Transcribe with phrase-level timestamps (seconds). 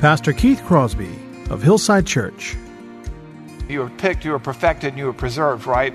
[0.00, 1.14] Pastor Keith Crosby
[1.50, 2.56] of Hillside Church.
[3.68, 5.92] You were picked, you were perfected, and you were preserved, right?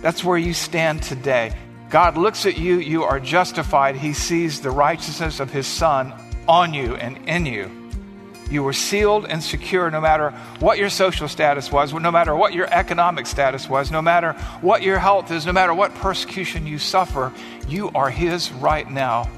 [0.00, 1.52] That's where you stand today.
[1.88, 3.96] God looks at you, you are justified.
[3.96, 6.14] He sees the righteousness of His Son
[6.46, 7.68] on you and in you.
[8.48, 10.30] You were sealed and secure no matter
[10.60, 14.82] what your social status was, no matter what your economic status was, no matter what
[14.82, 17.32] your health is, no matter what persecution you suffer.
[17.66, 19.28] You are His right now.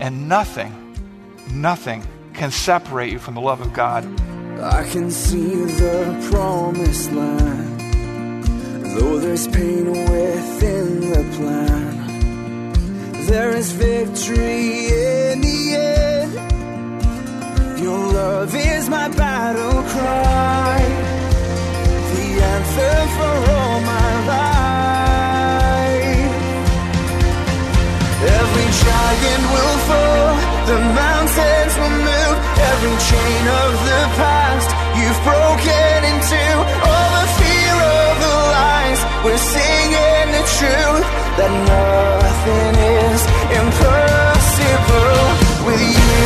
[0.00, 0.96] And nothing,
[1.52, 2.02] nothing
[2.34, 4.04] can separate you from the love of God.
[4.60, 7.80] I can see the promised land,
[8.96, 11.92] though there's pain within the plan.
[13.26, 16.32] There is victory in the end.
[17.80, 20.80] Your love is my battle cry,
[22.14, 24.62] the answer for all my life.
[28.40, 30.36] Every giant will fall,
[30.66, 31.12] the move,
[32.58, 36.42] every chain of the past you've broken into.
[36.84, 41.06] All the fear of the lies, we're singing the truth
[41.38, 43.20] that nothing is
[43.60, 45.22] impossible
[45.66, 46.22] with you.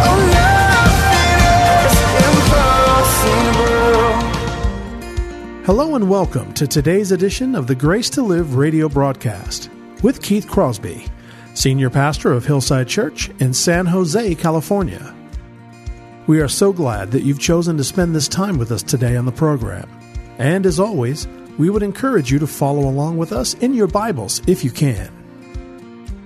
[0.00, 1.38] Oh, nothing
[1.84, 1.94] is
[3.18, 3.68] impossible.
[5.64, 9.70] Hello and welcome to today's edition of the Grace to Live radio broadcast
[10.02, 11.04] with Keith Crosby,
[11.58, 15.12] Senior Pastor of Hillside Church in San Jose, California.
[16.28, 19.26] We are so glad that you've chosen to spend this time with us today on
[19.26, 19.90] the program.
[20.38, 21.26] And as always,
[21.58, 25.10] we would encourage you to follow along with us in your Bibles if you can.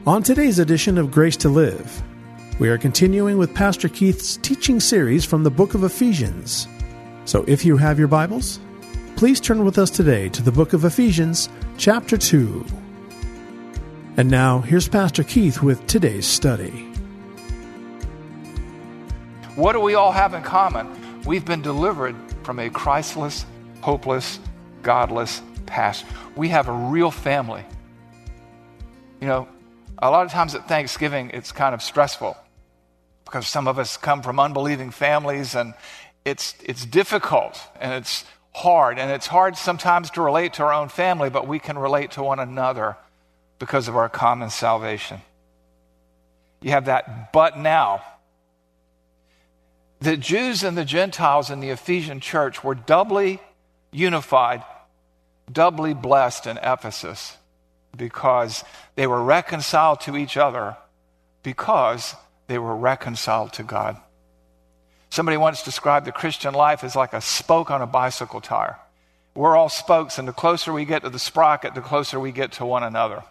[0.07, 2.03] On today's edition of Grace to Live,
[2.59, 6.69] we are continuing with Pastor Keith's teaching series from the book of Ephesians.
[7.25, 8.61] So if you have your Bibles,
[9.17, 12.82] please turn with us today to the book of Ephesians, chapter 2.
[14.15, 16.87] And now, here's Pastor Keith with today's study.
[19.55, 21.23] What do we all have in common?
[21.23, 23.47] We've been delivered from a Christless,
[23.81, 24.39] hopeless,
[24.83, 26.05] godless past.
[26.37, 27.65] We have a real family.
[29.23, 29.49] You know,
[29.97, 32.37] a lot of times at Thanksgiving, it's kind of stressful
[33.25, 35.73] because some of us come from unbelieving families and
[36.27, 38.99] it's, it's difficult and it's hard.
[38.99, 42.23] And it's hard sometimes to relate to our own family, but we can relate to
[42.23, 42.99] one another
[43.59, 45.21] because of our common salvation.
[46.61, 48.03] You have that but now.
[50.01, 53.41] The Jews and the Gentiles in the Ephesian church were doubly
[53.93, 54.65] unified,
[55.51, 57.37] doubly blessed in Ephesus
[57.97, 58.65] because
[58.95, 60.77] they were reconciled to each other
[61.43, 62.15] because
[62.47, 63.97] they were reconciled to God.
[65.11, 68.79] Somebody once described the Christian life as like a spoke on a bicycle tire.
[69.35, 72.53] We're all spokes, and the closer we get to the sprocket, the closer we get
[72.53, 73.23] to one another.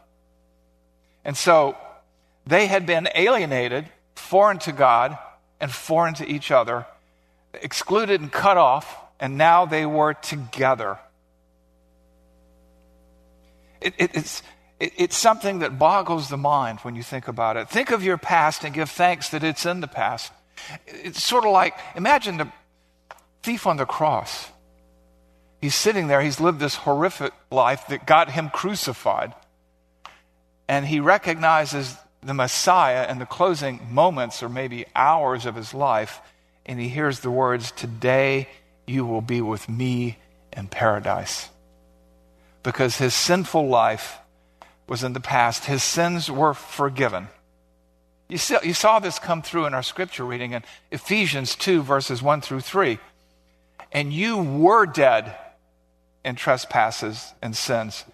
[1.23, 1.77] And so
[2.45, 5.17] they had been alienated, foreign to God,
[5.59, 6.85] and foreign to each other,
[7.53, 10.97] excluded and cut off, and now they were together.
[13.79, 14.43] It, it, it's,
[14.79, 17.69] it, it's something that boggles the mind when you think about it.
[17.69, 20.31] Think of your past and give thanks that it's in the past.
[20.87, 22.51] It's sort of like imagine the
[23.43, 24.47] thief on the cross.
[25.59, 29.33] He's sitting there, he's lived this horrific life that got him crucified.
[30.71, 36.21] And he recognizes the Messiah in the closing moments or maybe hours of his life,
[36.65, 38.47] and he hears the words, Today
[38.87, 40.17] you will be with me
[40.55, 41.49] in paradise.
[42.63, 44.17] Because his sinful life
[44.87, 47.27] was in the past, his sins were forgiven.
[48.29, 52.23] You saw, you saw this come through in our scripture reading in Ephesians 2, verses
[52.23, 52.97] 1 through 3.
[53.91, 55.35] And you were dead
[56.23, 58.05] in trespasses and sins.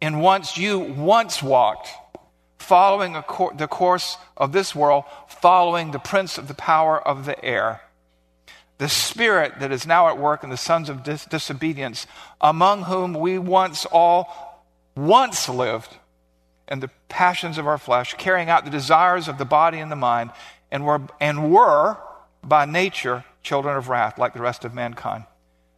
[0.00, 1.88] And once you once walked,
[2.58, 7.42] following cor- the course of this world, following the prince of the power of the
[7.44, 7.82] air,
[8.78, 12.06] the spirit that is now at work in the sons of dis- disobedience,
[12.40, 14.62] among whom we once all
[14.94, 15.96] once lived
[16.68, 19.96] in the passions of our flesh, carrying out the desires of the body and the
[19.96, 20.30] mind,
[20.70, 21.96] and were, and were
[22.42, 25.24] by nature children of wrath, like the rest of mankind.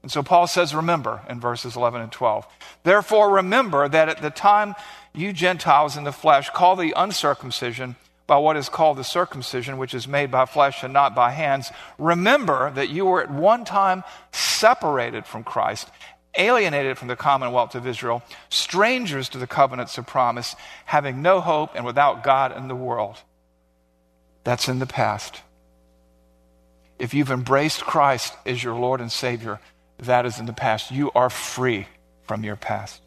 [0.03, 2.47] And so Paul says, Remember in verses 11 and 12.
[2.85, 4.75] Therefore, remember that at the time
[5.15, 7.97] you Gentiles in the flesh call the uncircumcision
[8.27, 11.73] by what is called the circumcision, which is made by flesh and not by hands.
[11.99, 15.89] Remember that you were at one time separated from Christ,
[16.35, 21.71] alienated from the commonwealth of Israel, strangers to the covenants of promise, having no hope
[21.75, 23.17] and without God in the world.
[24.45, 25.41] That's in the past.
[26.99, 29.59] If you've embraced Christ as your Lord and Savior,
[29.99, 30.91] that is in the past.
[30.91, 31.87] You are free
[32.25, 33.01] from your past.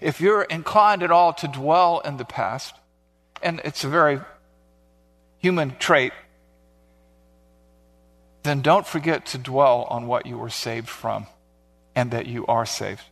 [0.00, 2.74] If you're inclined at all to dwell in the past,
[3.42, 4.20] and it's a very
[5.38, 6.12] human trait,
[8.42, 11.26] then don't forget to dwell on what you were saved from
[11.94, 13.02] and that you are saved.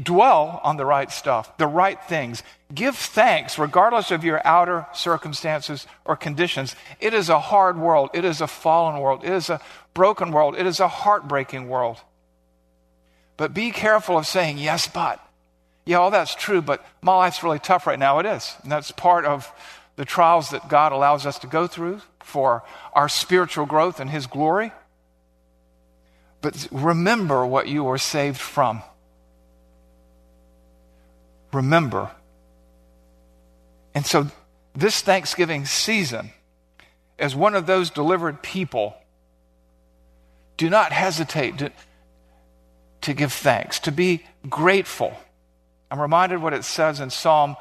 [0.00, 2.42] Dwell on the right stuff, the right things.
[2.72, 6.76] Give thanks regardless of your outer circumstances or conditions.
[7.00, 8.10] It is a hard world.
[8.14, 9.24] It is a fallen world.
[9.24, 9.60] It is a
[9.94, 10.56] broken world.
[10.56, 12.00] It is a heartbreaking world.
[13.36, 15.20] But be careful of saying, yes, but.
[15.88, 18.18] Yeah, all that's true, but my life's really tough right now.
[18.18, 18.54] It is.
[18.62, 19.50] And that's part of
[19.96, 22.62] the trials that God allows us to go through for
[22.92, 24.70] our spiritual growth and His glory.
[26.42, 28.82] But remember what you were saved from
[31.54, 32.10] remember.
[33.94, 34.26] And so,
[34.74, 36.32] this Thanksgiving season,
[37.18, 38.94] as one of those delivered people,
[40.58, 41.72] do not hesitate to,
[43.00, 45.16] to give thanks, to be grateful.
[45.90, 47.56] I'm reminded what it says in Psalm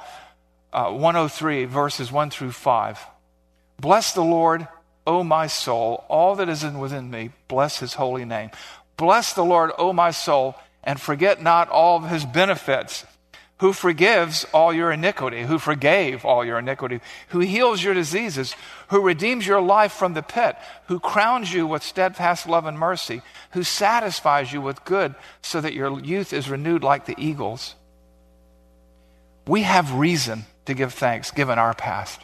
[0.74, 3.06] uh, 103, verses 1 through 5.
[3.80, 4.68] Bless the Lord,
[5.06, 8.52] O my soul, all that is in within me, bless his holy name.
[8.98, 13.06] Bless the Lord, O my soul, and forget not all of his benefits
[13.60, 18.56] who forgives all your iniquity, who forgave all your iniquity, who heals your diseases,
[18.90, 20.56] who redeems your life from the pit,
[20.88, 23.22] who crowns you with steadfast love and mercy,
[23.52, 27.76] who satisfies you with good so that your youth is renewed like the eagles.
[29.48, 32.22] We have reason to give thanks given our past.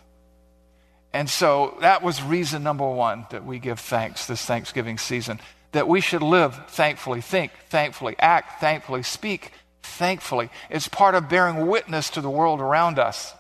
[1.14, 5.40] And so that was reason number one that we give thanks this Thanksgiving season.
[5.72, 10.50] That we should live thankfully, think thankfully, act thankfully, speak thankfully.
[10.70, 13.34] It's part of bearing witness to the world around us.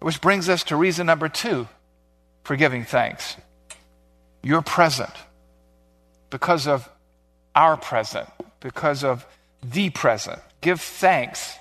[0.00, 1.68] Which brings us to reason number two
[2.44, 3.36] for giving thanks.
[4.42, 5.10] You're present
[6.30, 6.88] because of
[7.54, 8.28] our present,
[8.60, 9.26] because of
[9.62, 10.40] the present.
[10.60, 11.54] Give thanks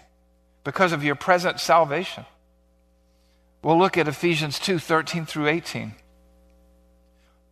[0.68, 2.26] because of your present salvation.
[3.64, 5.94] We'll look at Ephesians 2 13 through 18.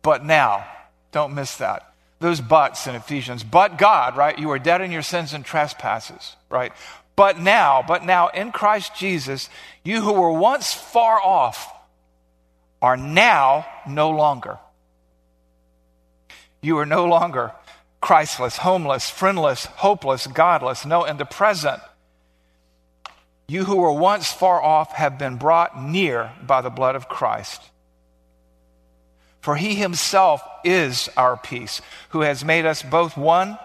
[0.02, 0.66] But now,
[1.12, 3.42] don't miss that those buts in Ephesians.
[3.42, 4.38] But God, right?
[4.38, 6.74] You are dead in your sins and trespasses, right?
[7.16, 9.48] But now, but now in Christ Jesus,
[9.82, 11.72] you who were once far off
[12.82, 14.58] are now no longer.
[16.60, 17.52] You are no longer
[18.02, 20.84] Christless, homeless, friendless, hopeless, godless.
[20.84, 21.80] No, in the present,
[23.48, 27.62] you who were once far off have been brought near by the blood of Christ.
[29.40, 33.58] For he himself is our peace, who has made us both one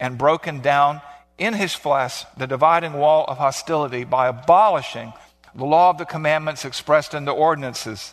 [0.00, 1.00] and broken down
[1.38, 5.12] in his flesh the dividing wall of hostility by abolishing
[5.54, 8.12] the law of the commandments expressed in the ordinances.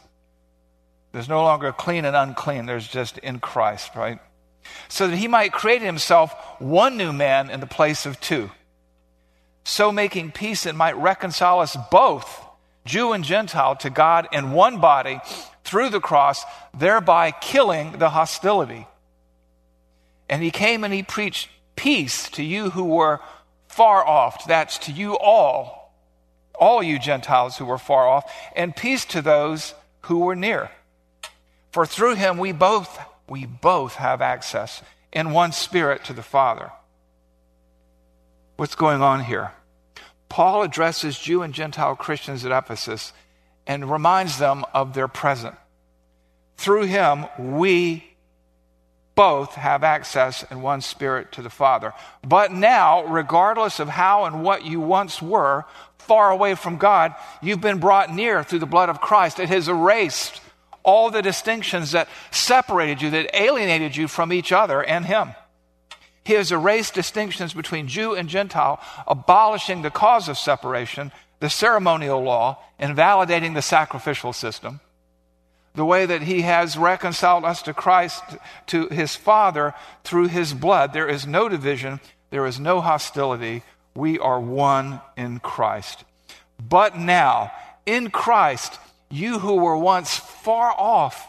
[1.11, 4.19] There's no longer clean and unclean, there's just in Christ, right?
[4.87, 8.51] So that he might create himself one new man in the place of two.
[9.67, 12.45] So making peace and might reconcile us both,
[12.85, 15.19] Jew and Gentile, to God in one body
[15.65, 18.87] through the cross, thereby killing the hostility.
[20.29, 23.19] And he came and he preached peace to you who were
[23.67, 24.47] far off.
[24.47, 25.93] That's to you all,
[26.55, 29.73] all you Gentiles who were far off, and peace to those
[30.03, 30.71] who were near.
[31.73, 32.97] For through him we both
[33.27, 34.81] we both have access
[35.11, 36.71] in one spirit to the Father.
[38.57, 39.51] What's going on here?
[40.29, 43.13] Paul addresses Jew and Gentile Christians at Ephesus
[43.67, 45.55] and reminds them of their present.
[46.57, 48.03] Through him, we
[49.13, 51.93] both have access in one spirit to the Father.
[52.27, 55.65] But now, regardless of how and what you once were,
[55.99, 59.39] far away from God, you've been brought near through the blood of Christ.
[59.39, 60.41] It has erased
[60.81, 65.35] all the distinctions that separated you, that alienated you from each other and Him.
[66.27, 72.21] He has erased distinctions between Jew and Gentile, abolishing the cause of separation the ceremonial
[72.21, 74.81] law, invalidating the sacrificial system,
[75.73, 78.21] the way that he has reconciled us to Christ,
[78.65, 80.91] to his Father through his blood.
[80.91, 83.63] There is no division, there is no hostility.
[83.95, 86.03] We are one in Christ.
[86.59, 87.53] But now,
[87.85, 88.77] in Christ,
[89.09, 91.25] you who were once far off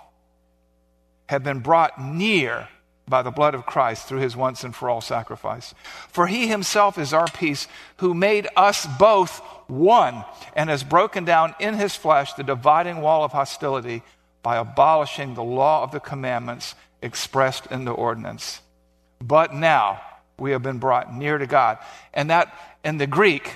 [1.29, 2.67] have been brought near
[3.09, 5.75] by the blood of Christ through his once and for all sacrifice.
[6.09, 7.67] For he himself is our peace,
[7.99, 10.25] who made us both one
[10.55, 14.03] and has broken down in his flesh the dividing wall of hostility
[14.43, 18.61] by abolishing the law of the commandments expressed in the ordinance.
[19.21, 20.01] But now
[20.39, 21.79] we have been brought near to God.
[22.15, 23.53] And that in the Greek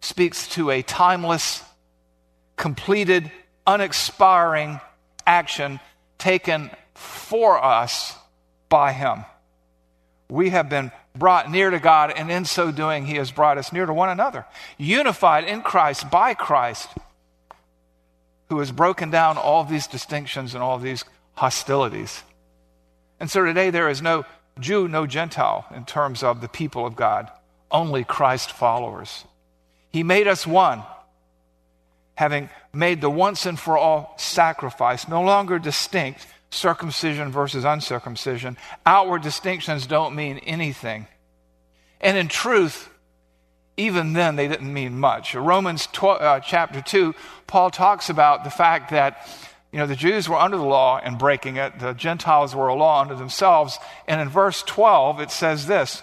[0.00, 1.62] speaks to a timeless,
[2.56, 3.30] completed,
[3.66, 4.80] unexpiring
[5.26, 5.80] action
[6.18, 8.16] taken for us
[8.68, 9.24] by him.
[10.28, 13.72] We have been brought near to God, and in so doing, He has brought us
[13.72, 14.46] near to one another,
[14.78, 16.88] unified in Christ, by Christ.
[18.48, 21.04] who has broken down all these distinctions and all these
[21.34, 22.22] hostilities.
[23.18, 24.24] And so today there is no
[24.60, 27.30] Jew, no Gentile in terms of the people of God,
[27.70, 29.24] only Christ followers.
[29.90, 30.82] He made us one,
[32.14, 38.56] having made the once and for all sacrifice, no longer distinct, circumcision versus uncircumcision.
[38.86, 41.06] Outward distinctions don't mean anything.
[42.00, 42.88] And in truth,
[43.76, 45.34] even then they didn't mean much.
[45.34, 47.14] Romans 12, uh, chapter 2,
[47.46, 49.26] Paul talks about the fact that
[49.74, 51.80] you know, the Jews were under the law and breaking it.
[51.80, 53.80] The Gentiles were a law unto themselves.
[54.06, 56.00] And in verse 12, it says this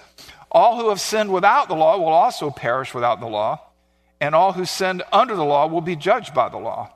[0.52, 3.62] All who have sinned without the law will also perish without the law,
[4.20, 6.92] and all who sinned under the law will be judged by the law.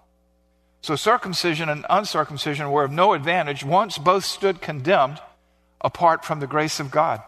[0.86, 3.66] So circumcision and uncircumcision were of no advantage.
[3.66, 5.20] Once both stood condemned
[5.82, 7.24] apart from the grace of God.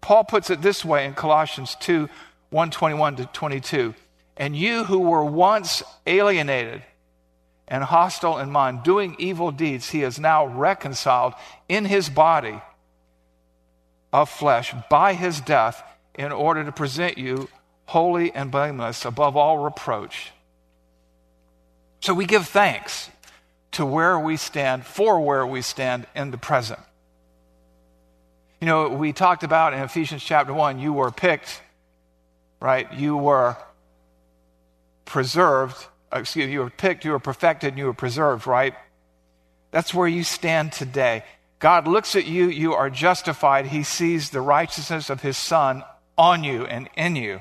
[0.00, 2.08] Paul puts it this way in Colossians 2
[2.48, 3.94] 121 to 22.
[4.38, 6.82] And you who were once alienated
[7.68, 11.34] and hostile in mind, doing evil deeds, he is now reconciled
[11.68, 12.58] in his body
[14.14, 15.82] of flesh by his death
[16.14, 17.50] in order to present you
[17.84, 20.32] holy and blameless above all reproach.
[22.00, 23.10] So we give thanks
[23.72, 26.80] to where we stand, for where we stand in the present.
[28.60, 31.62] You know, we talked about in Ephesians chapter 1, you were picked,
[32.60, 32.92] right?
[32.92, 33.56] You were
[35.04, 38.74] preserved excuse me, you were picked, you were perfected, and you were preserved, right?
[39.70, 41.24] That's where you stand today.
[41.58, 43.66] God looks at you, you are justified.
[43.66, 45.84] He sees the righteousness of His Son
[46.16, 47.40] on you and in you.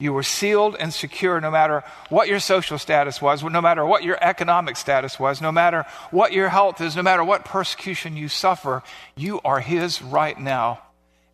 [0.00, 4.02] You were sealed and secure no matter what your social status was, no matter what
[4.02, 8.28] your economic status was, no matter what your health is, no matter what persecution you
[8.28, 8.82] suffer.
[9.14, 10.80] You are His right now.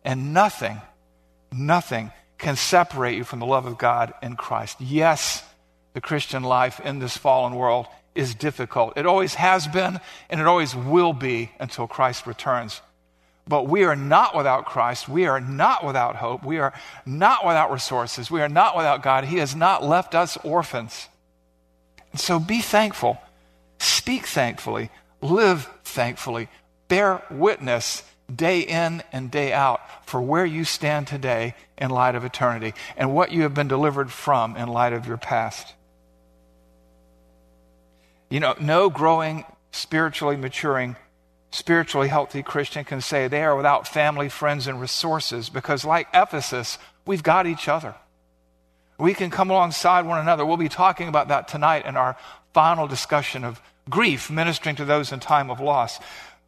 [0.03, 0.81] And nothing,
[1.51, 4.81] nothing can separate you from the love of God in Christ.
[4.81, 5.43] Yes,
[5.93, 8.97] the Christian life in this fallen world is difficult.
[8.97, 12.81] It always has been, and it always will be until Christ returns.
[13.47, 15.07] But we are not without Christ.
[15.07, 16.43] We are not without hope.
[16.43, 16.73] We are
[17.05, 18.29] not without resources.
[18.29, 19.23] We are not without God.
[19.23, 21.07] He has not left us orphans.
[22.11, 23.21] And so be thankful.
[23.79, 24.89] Speak thankfully.
[25.21, 26.49] Live thankfully.
[26.89, 32.25] Bear witness day in and day out for where you stand today in light of
[32.25, 35.73] eternity and what you have been delivered from in light of your past.
[38.29, 40.97] You know, no growing, spiritually maturing,
[41.57, 46.77] spiritually healthy Christian can say they are without family, friends, and resources because, like Ephesus,
[47.05, 47.95] we've got each other.
[48.99, 50.45] We can come alongside one another.
[50.45, 52.15] We'll be talking about that tonight in our
[52.53, 53.59] final discussion of
[53.89, 55.99] grief, ministering to those in time of loss.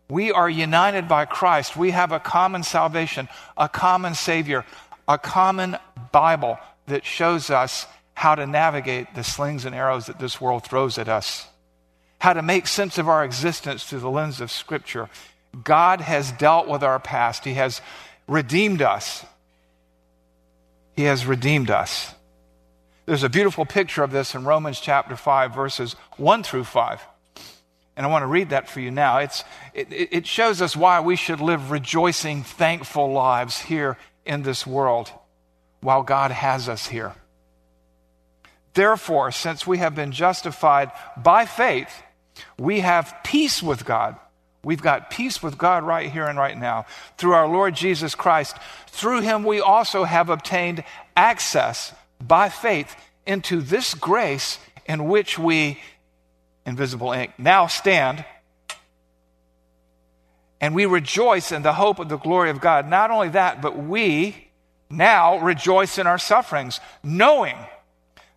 [0.09, 1.75] We are united by Christ.
[1.75, 4.63] We have a common salvation, a common Savior,
[5.07, 5.77] a common
[6.11, 10.99] Bible that shows us how to navigate the slings and arrows that this world throws
[10.99, 11.47] at us
[12.19, 15.09] how to make sense of our existence through the lens of Scripture.
[15.63, 17.81] God has dealt with our past, He has
[18.27, 19.25] redeemed us.
[20.95, 22.13] He has redeemed us.
[23.05, 27.01] There's a beautiful picture of this in Romans chapter 5, verses 1 through 5.
[27.95, 29.17] And I want to read that for you now.
[29.17, 34.67] It's, it, it shows us why we should live rejoicing, thankful lives here in this
[34.67, 35.11] world
[35.81, 37.13] while God has us here.
[38.73, 42.03] Therefore, since we have been justified by faith,
[42.57, 44.15] we have peace with God.
[44.63, 46.85] We've got peace with God right here and right now
[47.17, 48.57] through our Lord Jesus Christ.
[48.87, 50.83] Through him, we also have obtained
[51.15, 55.79] access by faith into this grace in which we,
[56.65, 58.25] invisible ink, now stand.
[60.59, 62.89] And we rejoice in the hope of the glory of God.
[62.89, 64.49] Not only that, but we
[64.89, 67.55] now rejoice in our sufferings, knowing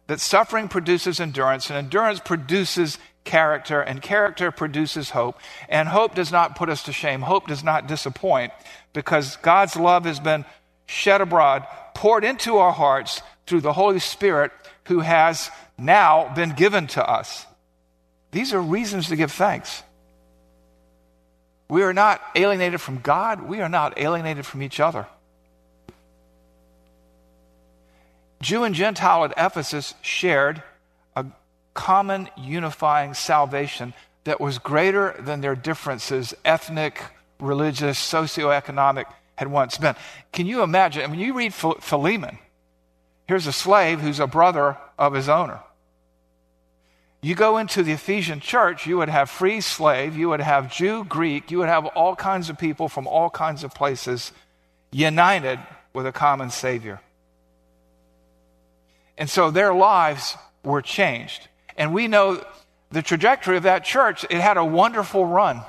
[0.07, 5.39] that suffering produces endurance, and endurance produces character, and character produces hope.
[5.69, 7.23] And hope does not put us to shame.
[7.23, 8.53] Hope does not disappoint
[8.93, 10.45] because God's love has been
[10.87, 14.53] shed abroad, poured into our hearts through the Holy Spirit
[14.85, 17.47] who has now been given to us.
[18.31, 19.83] These are reasons to give thanks.
[21.69, 25.07] We are not alienated from God, we are not alienated from each other.
[28.43, 30.63] Jew and Gentile at Ephesus shared
[31.75, 37.03] common unifying salvation that was greater than their differences, ethnic,
[37.41, 39.97] religious, socioeconomic, had once been.
[40.33, 41.03] Can you imagine?
[41.03, 42.39] I mean, you read Philemon.
[43.27, 45.61] Here's a slave who's a brother of his owner.
[47.23, 51.05] You go into the Ephesian church, you would have free slave, you would have Jew,
[51.05, 54.33] Greek, you would have all kinds of people from all kinds of places
[54.91, 55.61] united
[55.93, 57.01] with a common Savior.
[59.17, 61.49] And so their lives were changed.
[61.77, 62.45] And we know
[62.91, 65.63] the trajectory of that church, it had a wonderful run.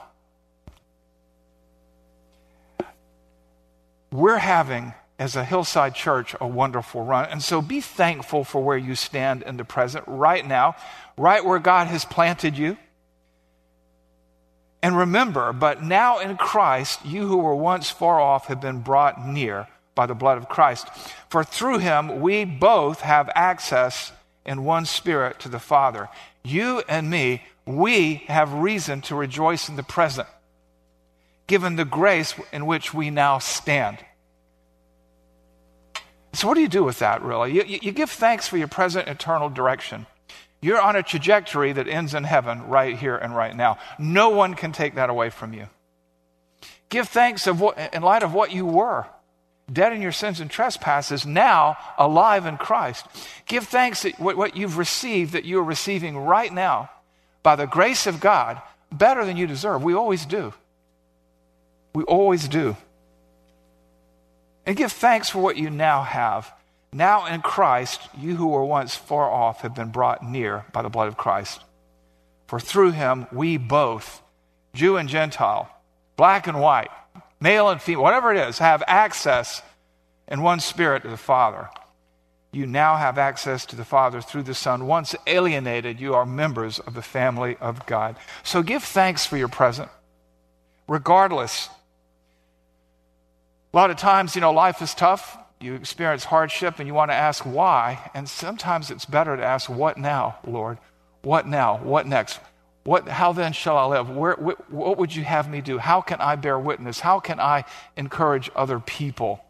[4.12, 7.29] We're having, as a hillside church, a wonderful run.
[7.29, 10.75] And so be thankful for where you stand in the present right now,
[11.17, 12.77] right where God has planted you.
[14.83, 19.25] And remember, but now in Christ, you who were once far off have been brought
[19.25, 20.88] near by the blood of Christ.
[21.29, 24.12] For through him we both have access
[24.45, 26.09] in one spirit to the Father.
[26.43, 30.27] You and me, we have reason to rejoice in the present,
[31.47, 34.00] given the grace in which we now stand.
[36.33, 37.53] So, what do you do with that, really?
[37.53, 40.07] You, you give thanks for your present eternal direction.
[40.62, 43.77] You're on a trajectory that ends in heaven right here and right now.
[44.00, 45.67] No one can take that away from you.
[46.89, 49.05] Give thanks of what, in light of what you were
[49.72, 53.05] dead in your sins and trespasses, now alive in Christ.
[53.46, 56.89] Give thanks that what you've received, that you are receiving right now
[57.41, 59.84] by the grace of God, better than you deserve.
[59.84, 60.53] We always do.
[61.93, 62.75] We always do.
[64.65, 66.51] And give thanks for what you now have.
[66.91, 70.89] Now in Christ, you who were once far off have been brought near by the
[70.89, 71.62] blood of Christ.
[72.48, 74.22] For through him, we both,
[74.74, 75.70] Jew and Gentile,
[76.15, 76.91] black and white,
[77.43, 79.62] male and female, whatever it is, have access
[80.29, 81.69] in one spirit to the Father.
[82.53, 84.88] You now have access to the Father through the Son.
[84.88, 88.15] Once alienated, you are members of the family of God.
[88.43, 89.89] So give thanks for your present,
[90.88, 91.69] regardless.
[93.73, 95.38] A lot of times, you know, life is tough.
[95.59, 98.09] You experience hardship and you want to ask why.
[98.13, 100.77] And sometimes it's better to ask, What now, Lord?
[101.23, 101.77] What now?
[101.77, 102.39] What next?
[102.83, 104.09] What, how then shall I live?
[104.09, 105.77] Where, wh- what would you have me do?
[105.77, 106.99] How can I bear witness?
[106.99, 107.63] How can I
[107.95, 109.43] encourage other people?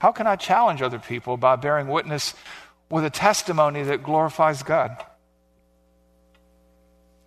[0.00, 2.34] How can I challenge other people by bearing witness
[2.90, 5.04] with a testimony that glorifies God?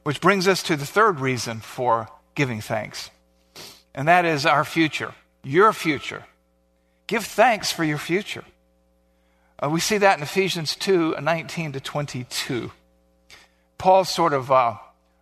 [0.03, 3.09] Which brings us to the third reason for giving thanks,
[3.95, 6.25] and that is our future, your future.
[7.07, 8.43] Give thanks for your future.
[9.63, 12.71] Uh, we see that in Ephesians 2 19 to 22.
[13.77, 14.75] Paul sort of uh,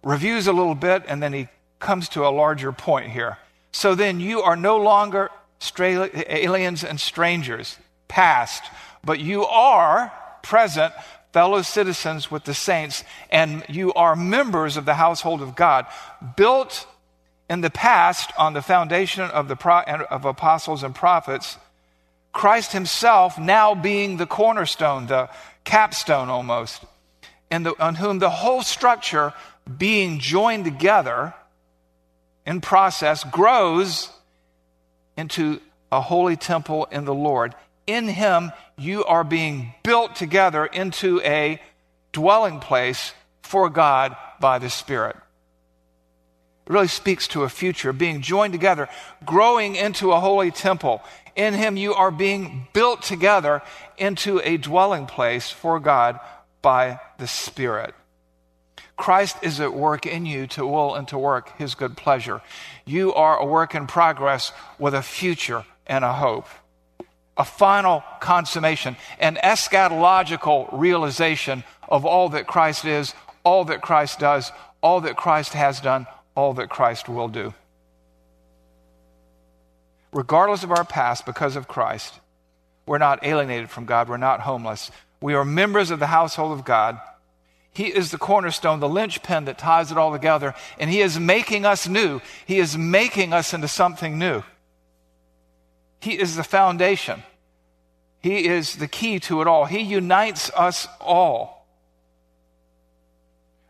[0.04, 1.48] reviews a little bit, and then he
[1.80, 3.38] comes to a larger point here.
[3.72, 5.30] So then you are no longer
[5.80, 8.64] aliens and strangers, past,
[9.04, 10.12] but you are
[10.44, 10.94] present
[11.32, 15.86] fellow citizens with the saints, and you are members of the household of God,
[16.36, 16.86] built
[17.50, 21.58] in the past on the foundation of the pro- of apostles and prophets.
[22.34, 25.30] Christ Himself now being the cornerstone, the
[25.64, 26.84] capstone almost,
[27.50, 29.34] and the, on whom the whole structure
[29.77, 31.34] being joined together
[32.45, 34.10] in process grows
[35.17, 37.53] into a holy temple in the Lord.
[37.86, 41.62] In Him, you are being built together into a
[42.12, 45.15] dwelling place for God by the Spirit.
[46.65, 48.88] It really speaks to a future, being joined together,
[49.25, 51.03] growing into a holy temple.
[51.36, 53.62] In Him, you are being built together
[53.97, 56.19] into a dwelling place for God
[56.62, 57.93] by the Spirit.
[59.02, 62.40] Christ is at work in you to will and to work his good pleasure.
[62.86, 66.46] You are a work in progress with a future and a hope,
[67.36, 74.52] a final consummation, an eschatological realization of all that Christ is, all that Christ does,
[74.82, 77.56] all that Christ has done, all that Christ will do.
[80.14, 82.20] Regardless of our past, because of Christ,
[82.86, 84.92] we're not alienated from God, we're not homeless.
[85.22, 87.00] We are members of the household of God
[87.73, 91.65] he is the cornerstone, the linchpin that ties it all together, and He is making
[91.65, 92.21] us new.
[92.45, 94.43] He is making us into something new.
[96.01, 97.23] He is the foundation.
[98.19, 99.65] He is the key to it all.
[99.65, 101.65] He unites us all.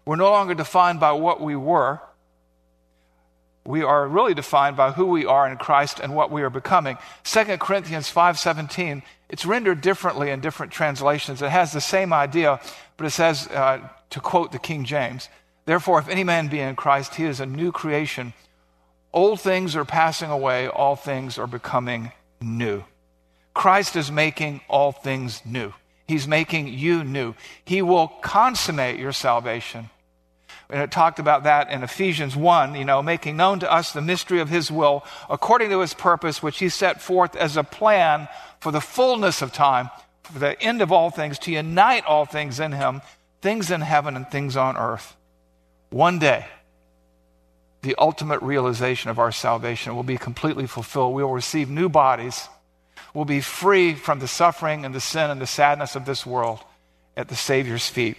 [0.03, 2.01] We're no longer defined by what we were.
[3.63, 6.97] We are really defined by who we are in Christ and what we are becoming.
[7.23, 11.41] 2 Corinthians 5:17 it's rendered differently in different translations.
[11.41, 12.59] It has the same idea,
[12.97, 15.29] but it says, uh, to quote the King James,
[15.65, 18.33] Therefore, if any man be in Christ, he is a new creation.
[19.13, 22.83] Old things are passing away, all things are becoming new.
[23.53, 25.73] Christ is making all things new.
[26.07, 27.35] He's making you new.
[27.63, 29.89] He will consummate your salvation.
[30.71, 34.01] And it talked about that in Ephesians 1, you know, making known to us the
[34.01, 38.29] mystery of his will according to his purpose, which he set forth as a plan
[38.61, 39.89] for the fullness of time,
[40.23, 43.01] for the end of all things, to unite all things in him,
[43.41, 45.17] things in heaven and things on earth.
[45.89, 46.45] One day,
[47.81, 51.13] the ultimate realization of our salvation will be completely fulfilled.
[51.13, 52.47] We will receive new bodies.
[53.13, 56.59] We'll be free from the suffering and the sin and the sadness of this world
[57.17, 58.17] at the Savior's feet.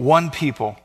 [0.00, 0.78] One people,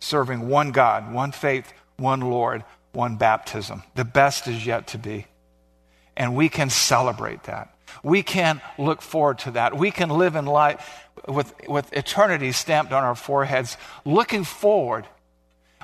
[0.00, 3.84] serving one God, one faith, one Lord, one baptism.
[3.94, 5.26] The best is yet to be.
[6.16, 7.74] And we can celebrate that.
[8.02, 9.76] We can look forward to that.
[9.76, 10.80] We can live in light
[11.28, 15.06] with, with eternity stamped on our foreheads, looking forward,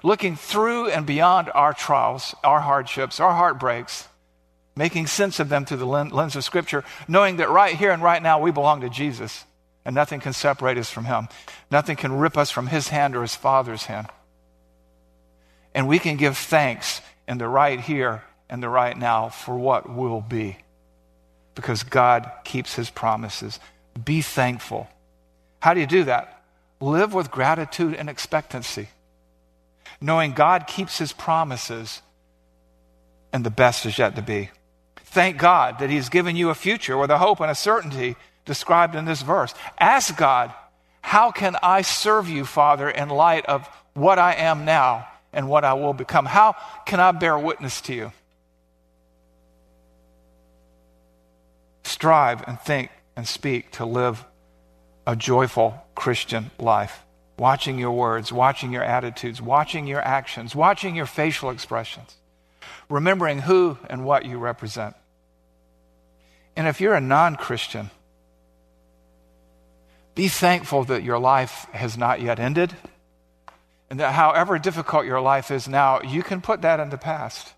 [0.02, 4.08] looking through and beyond our trials, our hardships, our heartbreaks,
[4.74, 8.22] making sense of them through the lens of Scripture, knowing that right here and right
[8.22, 9.44] now we belong to Jesus
[9.88, 11.28] and nothing can separate us from Him.
[11.70, 14.08] Nothing can rip us from His hand or His Father's hand.
[15.74, 19.88] And we can give thanks in the right here and the right now for what
[19.88, 20.58] will be
[21.54, 23.60] because God keeps His promises.
[24.04, 24.88] Be thankful.
[25.60, 26.42] How do you do that?
[26.82, 28.90] Live with gratitude and expectancy,
[30.02, 32.02] knowing God keeps His promises
[33.32, 34.50] and the best is yet to be.
[34.96, 38.16] Thank God that He's given you a future with a hope and a certainty
[38.48, 39.54] described in this verse.
[39.78, 40.52] Ask God,
[41.00, 45.64] How can I serve you, Father, in light of what I am now and what
[45.64, 46.26] I will become?
[46.26, 48.12] How can I bear witness to you?
[51.84, 54.24] Strive and think and speak to live
[55.06, 57.04] a joyful Christian life.
[57.38, 62.16] Watching your words, watching your attitudes, watching your actions, watching your facial expressions
[62.88, 64.94] remembering who and what you represent.
[66.56, 67.90] And if you're a non Christian,
[70.18, 72.74] be thankful that your life has not yet ended,
[73.88, 77.54] and that however difficult your life is now, you can put that in the past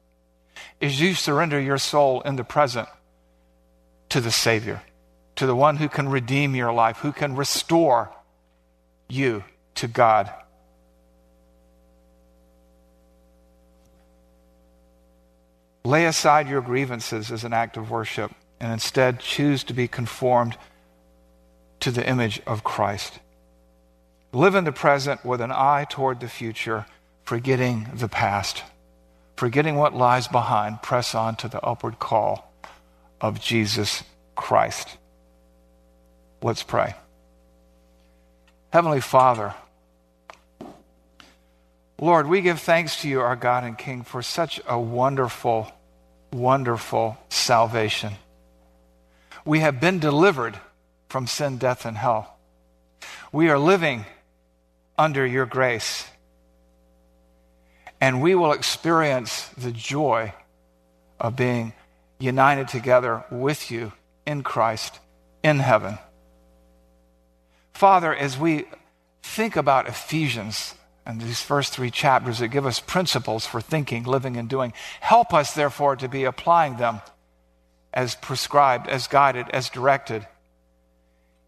[0.83, 2.87] as you surrender your soul in the present
[4.11, 4.83] to the Savior,
[5.37, 8.13] to the one who can redeem your life, who can restore
[9.09, 9.43] you
[9.77, 10.31] to God.
[15.83, 20.59] Lay aside your grievances as an act of worship and instead choose to be conformed
[21.81, 23.19] to the image of Christ.
[24.33, 26.87] Live in the present with an eye toward the future,
[27.25, 28.63] forgetting the past.
[29.37, 32.53] Forgetting what lies behind, press on to the upward call
[33.21, 34.05] of Jesus
[34.37, 34.99] Christ.
[36.43, 36.95] Let's pray.
[38.73, 39.55] Heavenly Father,
[41.99, 45.71] Lord, we give thanks to you, our God and King, for such a wonderful,
[46.33, 48.15] wonderful salvation.
[49.45, 50.59] We have been delivered
[51.11, 52.39] from sin, death, and hell.
[53.33, 54.07] We are living
[54.97, 56.07] under your grace.
[58.01, 60.33] And we will experience the joy
[61.19, 61.75] of being
[62.19, 63.93] united together with you
[64.27, 65.01] in Christ
[65.43, 65.99] in heaven.
[67.75, 68.67] Father, as we
[69.23, 70.75] think about Ephesians,
[71.07, 74.73] and these first three chapters that give us principles for thinking, living, and doing.
[75.01, 77.01] Help us, therefore, to be applying them
[77.93, 80.27] as prescribed, as guided, as directed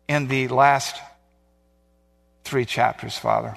[0.09, 1.01] in the last
[2.45, 3.57] three chapters, Father.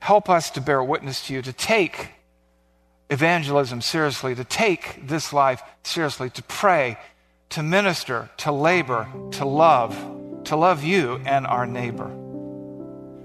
[0.00, 2.10] Help us to bear witness to you, to take
[3.10, 6.98] evangelism seriously, to take this life seriously, to pray,
[7.50, 9.96] to minister, to labor, to love,
[10.44, 12.10] to love you and our neighbor.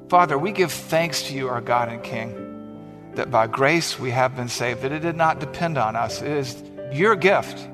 [0.09, 4.35] Father, we give thanks to you, our God and King, that by grace we have
[4.35, 6.21] been saved, that it did not depend on us.
[6.21, 7.67] It is your gift.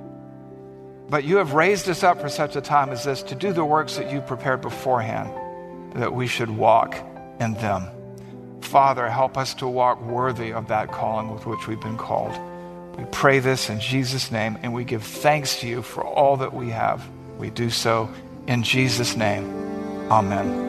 [1.10, 3.66] But you have raised us up for such a time as this to do the
[3.66, 5.32] works that you prepared beforehand,
[5.96, 6.96] that we should walk
[7.40, 7.88] in them.
[8.62, 12.38] Father, help us to walk worthy of that calling with which we've been called.
[12.98, 16.54] We pray this in Jesus' name, and we give thanks to you for all that
[16.54, 17.08] we have.
[17.40, 18.10] We do so
[18.46, 19.50] in Jesus' name.
[20.12, 20.69] Amen.